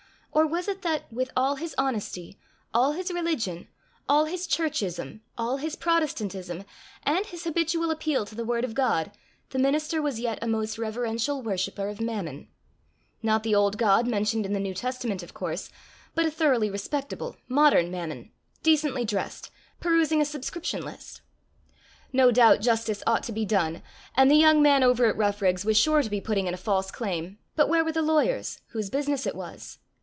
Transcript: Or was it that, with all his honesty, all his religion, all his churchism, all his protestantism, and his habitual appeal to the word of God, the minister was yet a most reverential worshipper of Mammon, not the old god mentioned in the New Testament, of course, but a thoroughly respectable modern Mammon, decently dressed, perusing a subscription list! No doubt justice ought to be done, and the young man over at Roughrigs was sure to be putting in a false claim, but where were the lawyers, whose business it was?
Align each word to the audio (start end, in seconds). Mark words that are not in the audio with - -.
Or 0.33 0.47
was 0.47 0.69
it 0.69 0.81
that, 0.83 1.11
with 1.11 1.29
all 1.35 1.57
his 1.57 1.75
honesty, 1.77 2.39
all 2.73 2.93
his 2.93 3.11
religion, 3.11 3.67
all 4.07 4.23
his 4.23 4.47
churchism, 4.47 5.19
all 5.37 5.57
his 5.57 5.75
protestantism, 5.75 6.63
and 7.03 7.25
his 7.25 7.43
habitual 7.43 7.91
appeal 7.91 8.25
to 8.25 8.33
the 8.33 8.45
word 8.45 8.63
of 8.63 8.73
God, 8.73 9.11
the 9.49 9.59
minister 9.59 10.01
was 10.01 10.21
yet 10.21 10.39
a 10.41 10.47
most 10.47 10.77
reverential 10.77 11.41
worshipper 11.41 11.89
of 11.89 11.99
Mammon, 11.99 12.47
not 13.21 13.43
the 13.43 13.53
old 13.53 13.77
god 13.77 14.07
mentioned 14.07 14.45
in 14.45 14.53
the 14.53 14.61
New 14.61 14.73
Testament, 14.73 15.21
of 15.21 15.33
course, 15.33 15.69
but 16.15 16.25
a 16.25 16.31
thoroughly 16.31 16.69
respectable 16.69 17.35
modern 17.49 17.91
Mammon, 17.91 18.31
decently 18.63 19.03
dressed, 19.03 19.51
perusing 19.81 20.21
a 20.21 20.25
subscription 20.25 20.81
list! 20.81 21.19
No 22.13 22.31
doubt 22.31 22.61
justice 22.61 23.03
ought 23.05 23.23
to 23.23 23.33
be 23.33 23.43
done, 23.43 23.83
and 24.15 24.31
the 24.31 24.35
young 24.35 24.61
man 24.61 24.81
over 24.81 25.07
at 25.07 25.17
Roughrigs 25.17 25.65
was 25.65 25.75
sure 25.75 26.01
to 26.01 26.09
be 26.09 26.21
putting 26.21 26.47
in 26.47 26.53
a 26.53 26.57
false 26.57 26.89
claim, 26.89 27.37
but 27.57 27.67
where 27.67 27.83
were 27.83 27.91
the 27.91 28.01
lawyers, 28.01 28.61
whose 28.69 28.89
business 28.89 29.27
it 29.27 29.35
was? 29.35 29.79